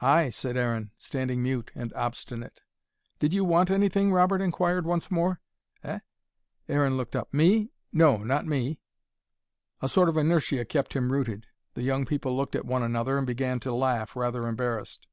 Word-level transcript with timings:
"Ay," 0.00 0.28
said 0.30 0.56
Aaron, 0.56 0.90
standing 0.98 1.40
mute 1.40 1.70
and 1.72 1.92
obstinate. 1.94 2.62
"Did 3.20 3.32
you 3.32 3.44
want 3.44 3.70
anything?" 3.70 4.10
Robert 4.10 4.40
enquired 4.40 4.84
once 4.84 5.08
more. 5.08 5.40
"Eh?" 5.84 6.00
Aaron 6.68 6.96
looked 6.96 7.14
up. 7.14 7.32
"Me? 7.32 7.70
No, 7.92 8.16
not 8.16 8.44
me." 8.44 8.80
A 9.80 9.88
sort 9.88 10.08
of 10.08 10.16
inertia 10.16 10.64
kept 10.64 10.94
him 10.94 11.12
rooted. 11.12 11.46
The 11.74 11.82
young 11.84 12.06
people 12.06 12.36
looked 12.36 12.56
at 12.56 12.64
one 12.66 12.82
another 12.82 13.18
and 13.18 13.24
began 13.24 13.60
to 13.60 13.72
laugh, 13.72 14.16
rather 14.16 14.48
embarrassed. 14.48 15.06